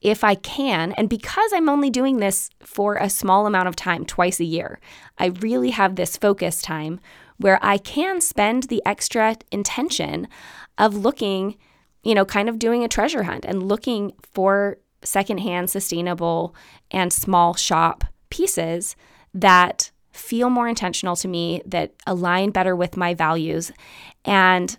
[0.00, 4.06] if I can, and because I'm only doing this for a small amount of time
[4.06, 4.80] twice a year,
[5.18, 7.00] I really have this focus time
[7.36, 10.26] where I can spend the extra intention
[10.78, 11.58] of looking,
[12.02, 16.54] you know, kind of doing a treasure hunt and looking for secondhand, sustainable,
[16.90, 18.96] and small shop pieces
[19.34, 23.72] that feel more intentional to me, that align better with my values,
[24.24, 24.76] and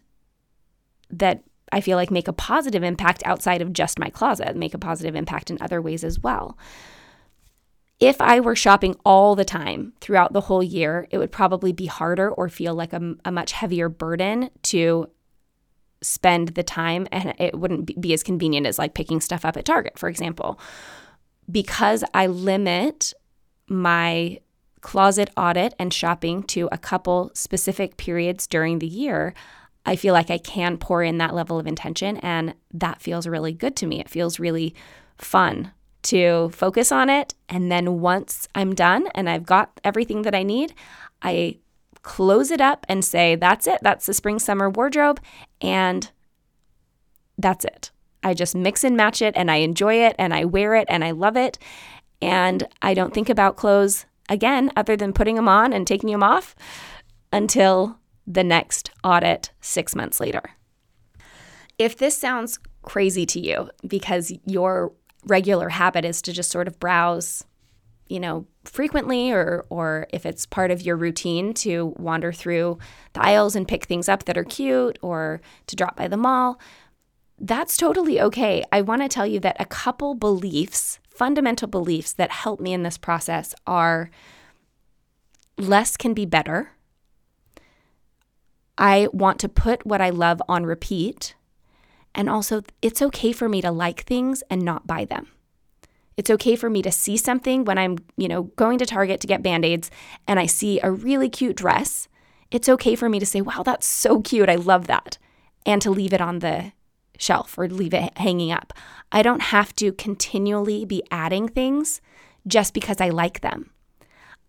[1.09, 4.79] that I feel like make a positive impact outside of just my closet, make a
[4.79, 6.57] positive impact in other ways as well.
[7.99, 11.85] If I were shopping all the time throughout the whole year, it would probably be
[11.85, 15.07] harder or feel like a, a much heavier burden to
[16.01, 19.65] spend the time and it wouldn't be as convenient as like picking stuff up at
[19.65, 20.59] Target, for example.
[21.49, 23.13] Because I limit
[23.67, 24.39] my
[24.81, 29.33] closet audit and shopping to a couple specific periods during the year,
[29.85, 33.53] I feel like I can pour in that level of intention and that feels really
[33.53, 33.99] good to me.
[33.99, 34.75] It feels really
[35.17, 35.71] fun
[36.03, 37.35] to focus on it.
[37.47, 40.73] And then once I'm done and I've got everything that I need,
[41.21, 41.57] I
[42.01, 43.79] close it up and say, that's it.
[43.81, 45.19] That's the spring summer wardrobe.
[45.59, 46.09] And
[47.37, 47.91] that's it.
[48.23, 51.03] I just mix and match it and I enjoy it and I wear it and
[51.03, 51.57] I love it.
[52.21, 56.23] And I don't think about clothes again, other than putting them on and taking them
[56.23, 56.55] off
[57.33, 60.51] until the next audit six months later.
[61.77, 64.93] If this sounds crazy to you because your
[65.25, 67.43] regular habit is to just sort of browse,
[68.11, 72.77] you know, frequently or or if it's part of your routine to wander through
[73.13, 76.59] the aisles and pick things up that are cute or to drop by the mall,
[77.39, 78.63] that's totally okay.
[78.71, 82.83] I want to tell you that a couple beliefs, fundamental beliefs that help me in
[82.83, 84.11] this process are
[85.57, 86.71] less can be better
[88.81, 91.35] I want to put what I love on repeat.
[92.15, 95.27] And also, it's okay for me to like things and not buy them.
[96.17, 99.27] It's okay for me to see something when I'm, you know, going to Target to
[99.27, 99.89] get band-aids
[100.27, 102.07] and I see a really cute dress.
[102.51, 104.49] It's okay for me to say, "Wow, that's so cute.
[104.49, 105.17] I love that."
[105.65, 106.73] And to leave it on the
[107.17, 108.73] shelf or leave it hanging up.
[109.11, 112.01] I don't have to continually be adding things
[112.47, 113.69] just because I like them.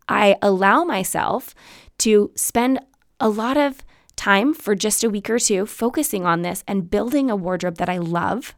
[0.08, 1.54] I allow myself
[1.98, 2.80] to spend
[3.20, 3.84] a lot of
[4.16, 7.88] time for just a week or two focusing on this and building a wardrobe that
[7.88, 8.54] I love.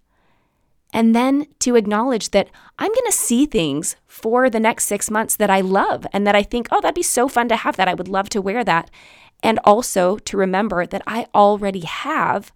[0.95, 5.35] And then to acknowledge that I'm going to see things for the next six months
[5.37, 7.89] that I love and that I think, oh, that'd be so fun to have that.
[7.89, 8.91] I would love to wear that.
[9.43, 12.53] And also to remember that I already have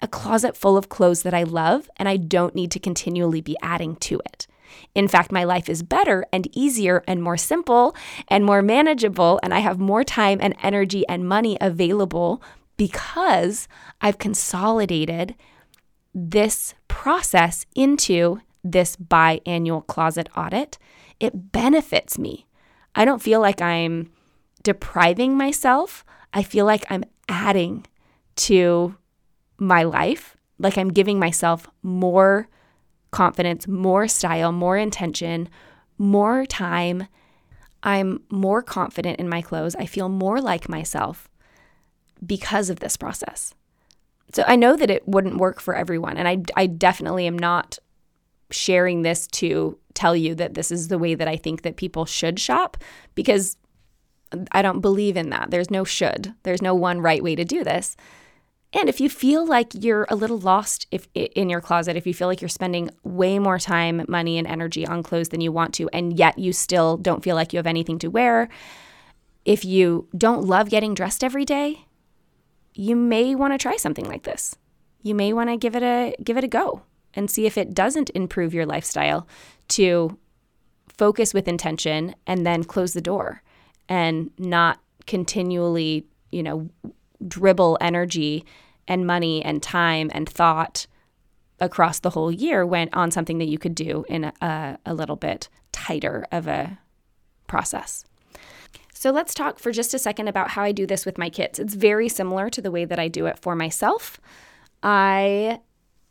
[0.00, 3.56] a closet full of clothes that I love and I don't need to continually be
[3.60, 4.46] adding to it.
[4.94, 7.94] In fact, my life is better and easier and more simple
[8.28, 12.40] and more manageable, and I have more time and energy and money available
[12.76, 13.66] because
[14.00, 15.34] I've consolidated
[16.14, 20.78] this process into this biannual closet audit.
[21.18, 22.46] It benefits me.
[22.94, 24.10] I don't feel like I'm
[24.62, 26.04] depriving myself.
[26.32, 27.86] I feel like I'm adding
[28.36, 28.96] to
[29.58, 32.48] my life, like I'm giving myself more
[33.10, 35.48] confidence, more style, more intention,
[35.98, 37.06] more time.
[37.82, 39.74] I'm more confident in my clothes.
[39.74, 41.28] I feel more like myself
[42.24, 43.54] because of this process.
[44.32, 46.16] So I know that it wouldn't work for everyone.
[46.16, 47.78] And I, I definitely am not
[48.50, 52.04] sharing this to tell you that this is the way that I think that people
[52.04, 52.76] should shop
[53.14, 53.56] because
[54.52, 55.50] I don't believe in that.
[55.50, 57.96] There's no should, there's no one right way to do this.
[58.72, 62.14] And if you feel like you're a little lost if in your closet, if you
[62.14, 65.74] feel like you're spending way more time, money, and energy on clothes than you want
[65.74, 68.48] to, and yet you still don't feel like you have anything to wear,
[69.44, 71.84] if you don't love getting dressed every day,
[72.74, 74.56] you may want to try something like this.
[75.02, 76.82] You may want to give it a give it a go
[77.14, 79.26] and see if it doesn't improve your lifestyle
[79.68, 80.18] to
[80.88, 83.42] focus with intention and then close the door
[83.88, 86.68] and not continually, you know,
[87.26, 88.44] dribble energy
[88.86, 90.86] and money and time and thought
[91.58, 95.16] across the whole year went on something that you could do in a, a, little
[95.16, 96.78] bit tighter of a
[97.46, 98.04] process.
[99.00, 101.58] So let's talk for just a second about how I do this with my kids.
[101.58, 104.20] It's very similar to the way that I do it for myself.
[104.82, 105.60] I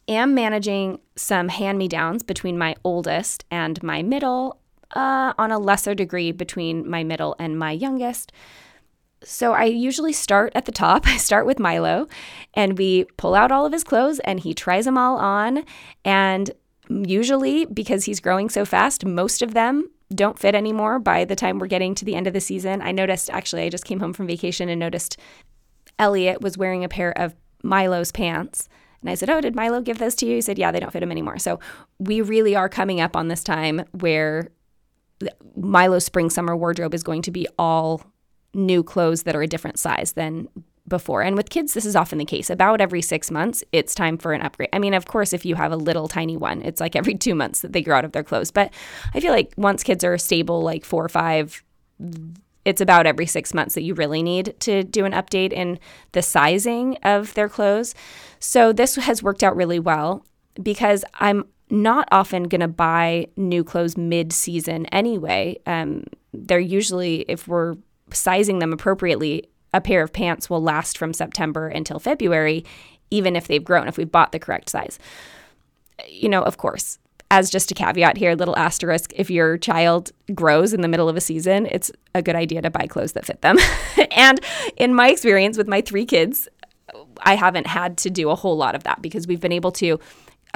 [0.08, 4.60] am managing some hand me downs between my oldest and my middle,
[4.96, 8.32] uh, on a lesser degree between my middle and my youngest.
[9.24, 11.08] So I usually start at the top.
[11.08, 12.08] I start with Milo
[12.56, 15.64] and we pull out all of his clothes and he tries them all on.
[16.04, 16.50] And
[16.90, 21.60] usually, because he's growing so fast, most of them don't fit anymore by the time
[21.60, 22.82] we're getting to the end of the season.
[22.82, 25.18] I noticed actually, I just came home from vacation and noticed
[25.98, 28.68] Elliot was wearing a pair of Milo's pants.
[29.02, 30.36] And I said, Oh, did Milo give those to you?
[30.36, 31.38] He said, Yeah, they don't fit him anymore.
[31.38, 31.60] So
[32.00, 34.50] we really are coming up on this time where
[35.56, 38.02] Milo's spring summer wardrobe is going to be all
[38.54, 40.48] new clothes that are a different size than
[40.90, 41.22] before.
[41.22, 42.50] And with kids, this is often the case.
[42.50, 44.70] About every six months, it's time for an upgrade.
[44.74, 47.36] I mean, of course, if you have a little tiny one, it's like every two
[47.36, 48.52] months that they grow out of their clothes.
[48.52, 48.74] But
[49.14, 51.64] I feel like once kids are stable, like four or five,
[52.66, 55.80] it's about every six months that you really need to do an update in
[56.12, 57.96] the sizing of their clothes.
[58.40, 60.26] So this has worked out really well
[60.62, 65.58] because I'm not often going to buy new clothes mid season anyway.
[65.66, 67.76] Um, they're usually, if we're
[68.12, 72.66] sizing them appropriately, a pair of pants will last from September until February,
[73.12, 75.00] even if they've grown, if we've bought the correct size.
[76.08, 77.00] You know, of course,
[77.32, 81.16] as just a caveat here, little asterisk, if your child grows in the middle of
[81.16, 83.58] a season, it's a good idea to buy clothes that fit them.
[84.12, 84.40] and
[84.78, 86.48] in my experience with my three kids,
[87.22, 90.00] I haven't had to do a whole lot of that because we've been able to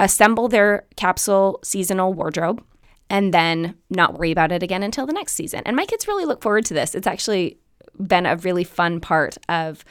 [0.00, 2.64] assemble their capsule seasonal wardrobe
[3.08, 5.62] and then not worry about it again until the next season.
[5.66, 6.94] And my kids really look forward to this.
[6.94, 7.58] It's actually
[7.98, 9.84] been a really fun part of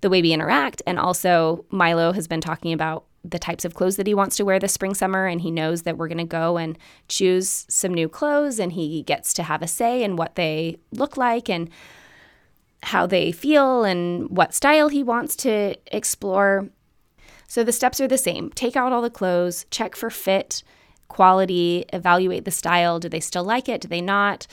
[0.00, 0.82] the way we interact.
[0.86, 4.44] And also, Milo has been talking about the types of clothes that he wants to
[4.44, 6.76] wear this spring summer and he knows that we're going to go and
[7.08, 11.16] choose some new clothes and he gets to have a say in what they look
[11.16, 11.70] like and
[12.82, 16.68] how they feel and what style he wants to explore.
[17.48, 18.50] So the steps are the same.
[18.50, 20.62] Take out all the clothes, check for fit,
[21.08, 22.98] quality, evaluate the style.
[22.98, 23.80] Do they still like it?
[23.80, 24.46] Do they not?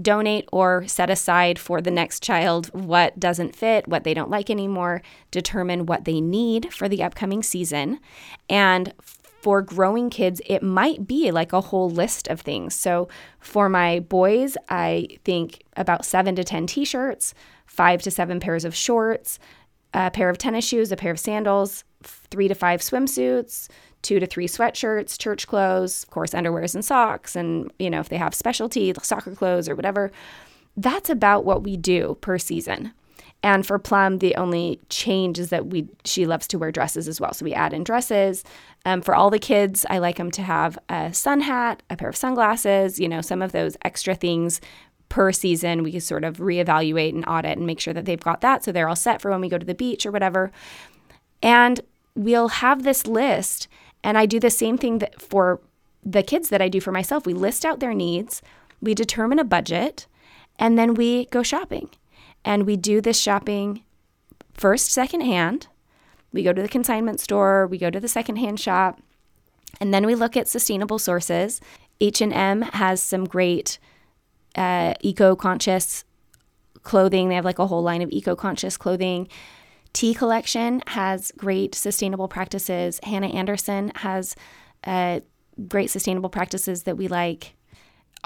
[0.00, 4.48] Donate or set aside for the next child what doesn't fit, what they don't like
[4.48, 7.98] anymore, determine what they need for the upcoming season.
[8.48, 8.92] And
[9.40, 12.74] for growing kids, it might be like a whole list of things.
[12.74, 13.08] So
[13.40, 17.34] for my boys, I think about seven to 10 t shirts,
[17.66, 19.38] five to seven pairs of shorts,
[19.94, 23.68] a pair of tennis shoes, a pair of sandals, three to five swimsuits,
[24.02, 28.08] two to three sweatshirts, church clothes, of course, underwears and socks, and, you know, if
[28.08, 30.10] they have specialty soccer clothes or whatever.
[30.76, 32.92] That's about what we do per season.
[33.42, 37.20] And for Plum, the only change is that we she loves to wear dresses as
[37.20, 37.32] well.
[37.32, 38.42] So we add in dresses.
[38.84, 42.08] Um, for all the kids, I like them to have a sun hat, a pair
[42.08, 44.60] of sunglasses, you know, some of those extra things
[45.08, 45.84] per season.
[45.84, 48.72] We can sort of reevaluate and audit and make sure that they've got that so
[48.72, 50.50] they're all set for when we go to the beach or whatever.
[51.40, 51.80] And
[52.16, 53.68] we'll have this list
[54.08, 55.60] and I do the same thing that for
[56.02, 57.26] the kids that I do for myself.
[57.26, 58.40] We list out their needs,
[58.80, 60.06] we determine a budget,
[60.58, 61.90] and then we go shopping.
[62.42, 63.84] And we do this shopping
[64.54, 65.66] first, secondhand.
[66.32, 68.98] We go to the consignment store, we go to the secondhand shop,
[69.78, 71.60] and then we look at sustainable sources.
[72.00, 73.78] H&M has some great
[74.54, 76.06] uh, eco-conscious
[76.82, 77.28] clothing.
[77.28, 79.28] They have like a whole line of eco-conscious clothing.
[79.92, 83.00] Tea Collection has great sustainable practices.
[83.02, 84.36] Hanna Andersson has
[84.84, 85.20] uh,
[85.66, 87.54] great sustainable practices that we like.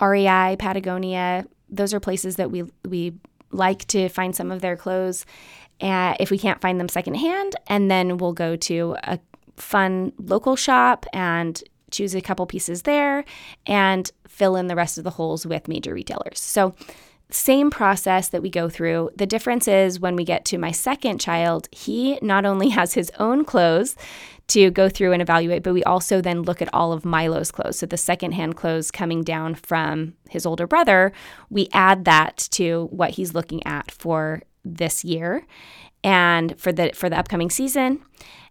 [0.01, 3.15] REI, Patagonia, those are places that we we
[3.51, 5.27] like to find some of their clothes.
[5.81, 9.19] Uh, if we can't find them secondhand, and then we'll go to a
[9.57, 13.25] fun local shop and choose a couple pieces there
[13.67, 16.41] and fill in the rest of the holes with major retailers.
[16.41, 16.75] So
[17.33, 19.11] same process that we go through.
[19.17, 23.11] The difference is when we get to my second child, he not only has his
[23.19, 23.97] own clothes
[24.49, 27.79] to go through and evaluate, but we also then look at all of Milo's clothes.
[27.79, 31.13] So the secondhand clothes coming down from his older brother,
[31.49, 35.47] we add that to what he's looking at for this year
[36.05, 38.03] and for the for the upcoming season.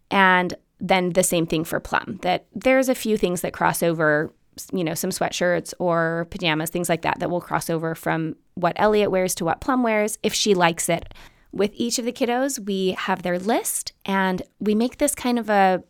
[0.09, 4.33] And then the same thing for Plum, that there's a few things that cross over
[4.71, 8.73] you know, some sweatshirts or pajamas, things like that, that will cross over from what
[8.75, 11.13] Elliot wears to what Plum wears if she likes it.
[11.51, 15.49] With each of the kiddos, we have their list and we make this kind of
[15.49, 15.83] a,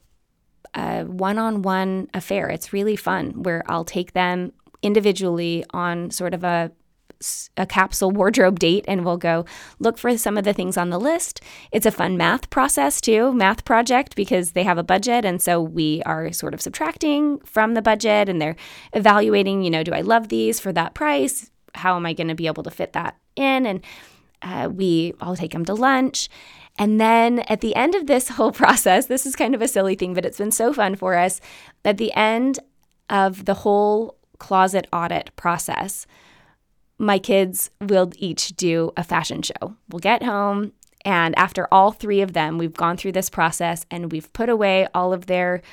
[0.74, 2.50] a one on one affair.
[2.50, 6.72] It's really fun where I'll take them individually on sort of a
[7.58, 9.46] a capsule wardrobe date and we'll go
[9.80, 11.42] look for some of the things on the list.
[11.72, 15.62] It's a fun math process too, math project because they have a budget and so
[15.62, 18.56] we are sort of subtracting from the budget and they're
[18.94, 21.52] evaluating, you know, do I love these for that price?
[21.76, 23.66] how am I going to be able to fit that in?
[23.66, 23.82] And
[24.42, 26.30] uh, we all take them to lunch.
[26.78, 29.96] And then at the end of this whole process, this is kind of a silly
[29.96, 31.42] thing, but it's been so fun for us.
[31.86, 32.60] At the end
[33.10, 36.08] of the whole closet audit process,
[37.02, 39.76] my kids will each do a fashion show.
[39.90, 40.72] We'll get home,
[41.04, 44.88] and after all three of them, we've gone through this process and we've put away
[44.94, 45.64] all of their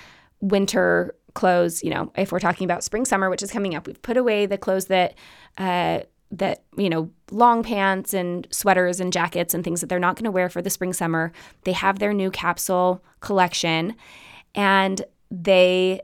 [0.40, 1.84] winter clothes.
[1.84, 4.46] You know, if we're talking about spring, summer, which is coming up, we've put away
[4.46, 5.16] the clothes that,
[5.58, 6.00] uh,
[6.30, 10.24] that you know long pants and sweaters and jackets and things that they're not going
[10.24, 11.32] to wear for the spring summer
[11.64, 13.96] they have their new capsule collection
[14.54, 16.02] and they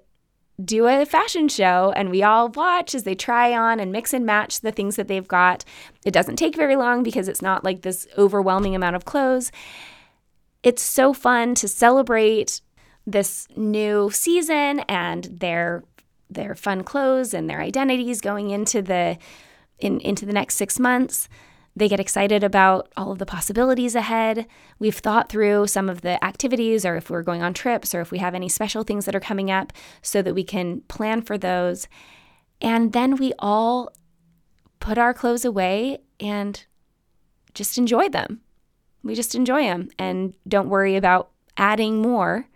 [0.62, 4.24] do a fashion show and we all watch as they try on and mix and
[4.24, 5.64] match the things that they've got.
[6.04, 9.50] It doesn't take very long because it's not like this overwhelming amount of clothes.
[10.62, 12.60] It's so fun to celebrate
[13.06, 15.84] this new season and their
[16.30, 19.18] their fun clothes and their identities going into the
[19.78, 21.28] in into the next 6 months.
[21.76, 24.46] They get excited about all of the possibilities ahead.
[24.78, 28.12] We've thought through some of the activities, or if we're going on trips, or if
[28.12, 31.36] we have any special things that are coming up, so that we can plan for
[31.36, 31.88] those.
[32.60, 33.90] And then we all
[34.78, 36.64] put our clothes away and
[37.54, 38.40] just enjoy them.
[39.02, 42.46] We just enjoy them and don't worry about adding more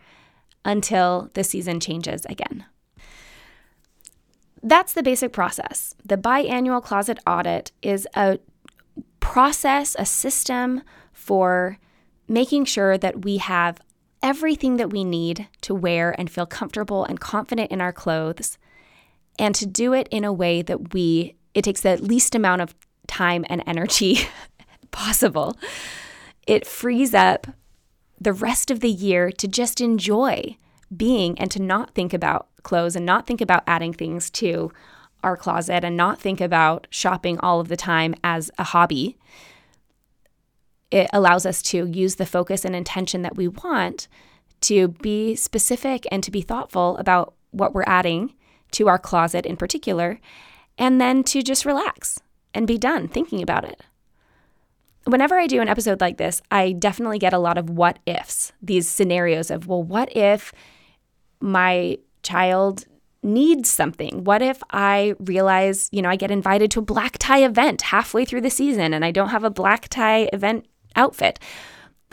[0.65, 2.65] until the season changes again.
[4.63, 5.95] That's the basic process.
[6.05, 8.39] The biannual closet audit is a
[9.21, 11.79] process, a system for
[12.27, 13.79] making sure that we have
[14.23, 18.59] everything that we need to wear and feel comfortable and confident in our clothes,
[19.39, 22.75] and to do it in a way that we, it takes the least amount of
[23.07, 24.19] time and energy
[24.91, 25.57] possible.
[26.47, 27.47] It frees up
[28.21, 30.57] the rest of the year to just enjoy
[30.95, 34.73] being and to not think about clothes and not think about adding things to
[35.23, 39.17] our closet and not think about shopping all of the time as a hobby.
[40.91, 44.09] It allows us to use the focus and intention that we want
[44.63, 48.35] to be specific and to be thoughtful about what we're adding
[48.73, 50.21] to our closet in particular,
[50.77, 52.21] and then to just relax
[52.53, 53.81] and be done thinking about it.
[55.05, 58.53] Whenever I do an episode like this, I definitely get a lot of what ifs,
[58.61, 60.53] these scenarios of, well, what if
[61.41, 62.85] my child
[63.23, 64.25] needs something?
[64.25, 68.25] What if I realize, you know, I get invited to a black tie event halfway
[68.25, 70.67] through the season and I don't have a black tie event
[70.97, 71.39] outfit?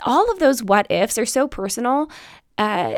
[0.02, 2.10] All of those what ifs are so personal.
[2.58, 2.96] Uh,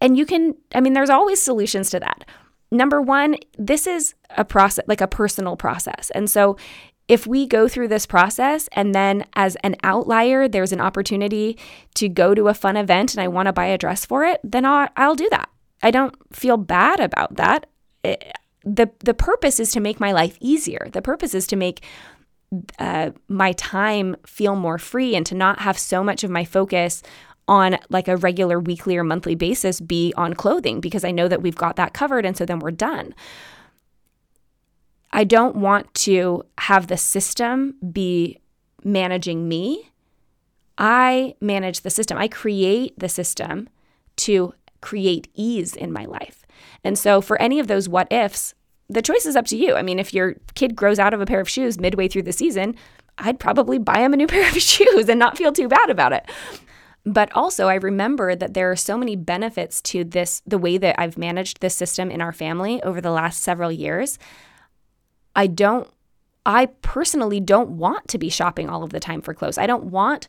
[0.00, 2.24] and you can, I mean, there's always solutions to that.
[2.70, 6.10] Number one, this is a process, like a personal process.
[6.10, 6.56] And so
[7.08, 11.58] if we go through this process and then as an outlier there's an opportunity
[11.94, 14.40] to go to a fun event and i want to buy a dress for it
[14.44, 15.48] then I'll, I'll do that
[15.82, 17.66] I don't feel bad about that.
[18.04, 18.32] It,
[18.64, 20.88] the the purpose is to make my life easier.
[20.92, 21.82] The purpose is to make
[22.78, 27.02] uh, my time feel more free and to not have so much of my focus
[27.46, 31.42] on like a regular weekly or monthly basis be on clothing because I know that
[31.42, 33.14] we've got that covered and so then we're done.
[35.12, 38.40] I don't want to have the system be
[38.84, 39.90] managing me.
[40.76, 42.18] I manage the system.
[42.18, 43.68] I create the system
[44.16, 46.44] to create ease in my life.
[46.84, 48.54] And so, for any of those what ifs,
[48.88, 49.74] the choice is up to you.
[49.74, 52.32] I mean, if your kid grows out of a pair of shoes midway through the
[52.32, 52.74] season,
[53.18, 56.12] I'd probably buy him a new pair of shoes and not feel too bad about
[56.12, 56.28] it.
[57.04, 60.98] But also, I remember that there are so many benefits to this, the way that
[60.98, 64.18] I've managed this system in our family over the last several years.
[65.34, 65.88] I don't,
[66.44, 69.58] I personally don't want to be shopping all of the time for clothes.
[69.58, 70.28] I don't want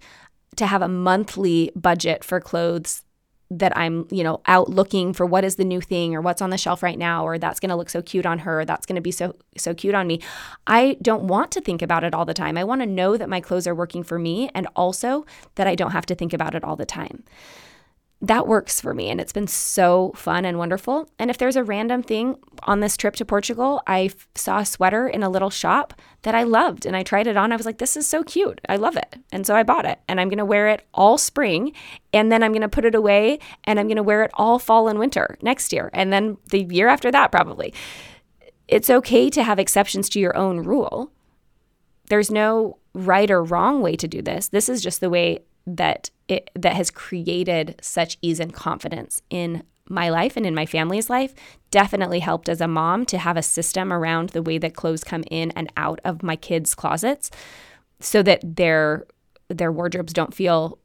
[0.56, 3.04] to have a monthly budget for clothes
[3.52, 6.52] that I'm, you know, out looking for what is the new thing or what's on
[6.52, 8.96] the shelf right now or that's going to look so cute on her, that's going
[8.96, 10.22] to be so so cute on me.
[10.68, 12.58] I don't want to think about it all the time.
[12.58, 15.26] I want to know that my clothes are working for me and also
[15.56, 17.24] that I don't have to think about it all the time
[18.22, 21.10] that works for me and it's been so fun and wonderful.
[21.18, 24.66] And if there's a random thing on this trip to Portugal, I f- saw a
[24.66, 25.94] sweater in a little shop
[26.24, 27.54] that I loved and I tried it on.
[27.54, 28.60] I was like, this is so cute.
[28.68, 29.16] I love it.
[29.32, 31.72] And so I bought it and I'm going to wear it all spring
[32.12, 34.60] and then I'm going to put it away and I'm going to wear it all
[34.60, 37.74] fall and winter next year and then the year after that, probably.
[38.68, 41.14] It's okay to have exceptions to your own rule.
[42.10, 44.50] There's no right or wrong way to do this.
[44.50, 45.40] This is just the way
[45.78, 50.66] that it, that has created such ease and confidence in my life and in my
[50.66, 51.34] family's life
[51.72, 55.24] definitely helped as a mom to have a system around the way that clothes come
[55.32, 57.32] in and out of my kids' closets
[58.00, 59.06] so that their
[59.50, 60.78] their wardrobes don't feel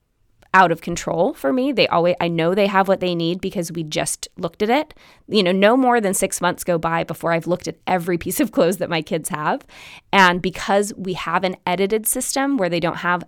[0.54, 1.72] out of control for me.
[1.72, 4.94] They always I know they have what they need because we just looked at it.
[5.28, 8.40] You know, no more than 6 months go by before I've looked at every piece
[8.40, 9.66] of clothes that my kids have.
[10.12, 13.24] And because we have an edited system where they don't have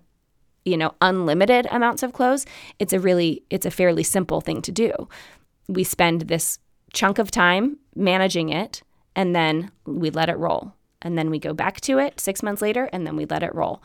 [0.67, 2.45] you know, unlimited amounts of clothes,
[2.79, 5.09] it's a really it's a fairly simple thing to do.
[5.69, 6.59] We spend this
[6.93, 8.83] chunk of time managing it
[9.15, 10.75] and then we let it roll.
[11.01, 13.55] And then we go back to it 6 months later and then we let it
[13.55, 13.81] roll.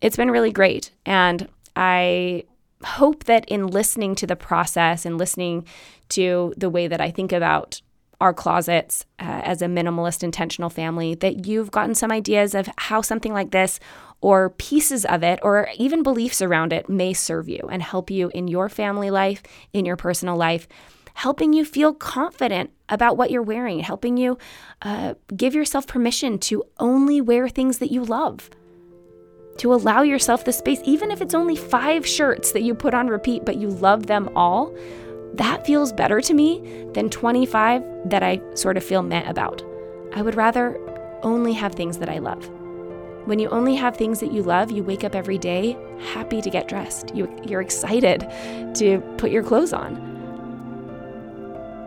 [0.00, 2.44] It's been really great and I
[2.82, 5.66] hope that in listening to the process and listening
[6.10, 7.82] to the way that I think about
[8.20, 13.02] our closets uh, as a minimalist intentional family that you've gotten some ideas of how
[13.02, 13.80] something like this
[14.24, 18.30] or pieces of it or even beliefs around it may serve you and help you
[18.34, 19.42] in your family life,
[19.74, 20.66] in your personal life,
[21.12, 24.38] helping you feel confident about what you're wearing, helping you
[24.80, 28.48] uh, give yourself permission to only wear things that you love
[29.58, 33.06] to allow yourself the space, even if it's only five shirts that you put on
[33.06, 34.74] repeat, but you love them all,
[35.34, 39.62] that feels better to me than 25 that I sort of feel meh about.
[40.14, 40.76] I would rather
[41.22, 42.50] only have things that I love.
[43.26, 45.76] When you only have things that you love, you wake up every day
[46.12, 47.14] happy to get dressed.
[47.14, 48.20] You, you're excited
[48.74, 50.12] to put your clothes on.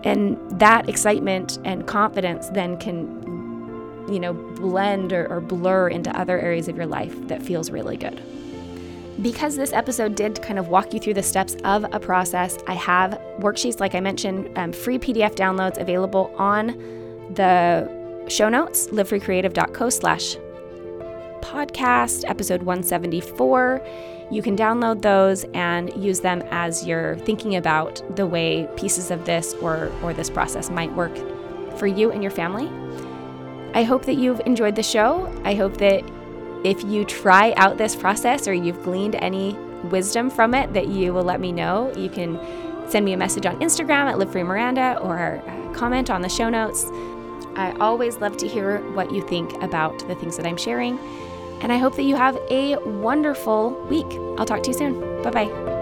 [0.03, 3.17] And that excitement and confidence then can
[4.09, 7.97] you know, blend or, or blur into other areas of your life that feels really
[7.97, 8.21] good.
[9.21, 12.75] Because this episode did kind of walk you through the steps of a process, I
[12.75, 16.67] have worksheets, like I mentioned, um, free PDF downloads available on
[17.33, 17.91] the
[18.29, 20.37] show notes, livefreecreative.co slash
[21.47, 23.81] podcast, episode 174.
[24.29, 29.23] You can download those and use them as you're thinking about the way pieces of
[29.23, 31.15] this or, or this process might work
[31.77, 32.69] for you and your family.
[33.73, 35.33] I hope that you've enjoyed the show.
[35.45, 36.03] I hope that
[36.65, 39.53] if you try out this process or you've gleaned any
[39.85, 41.93] wisdom from it, that you will let me know.
[41.95, 42.37] You can
[42.89, 46.85] send me a message on Instagram at livefreemiranda or uh, comment on the show notes.
[47.55, 50.99] I always love to hear what you think about the things that I'm sharing.
[51.61, 54.07] And I hope that you have a wonderful week.
[54.37, 55.21] I'll talk to you soon.
[55.23, 55.76] Bye bye.